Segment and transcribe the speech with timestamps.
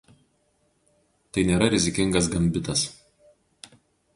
[1.37, 2.87] Tai nėra rizikingas gambitas.